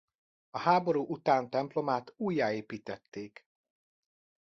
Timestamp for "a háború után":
0.49-1.49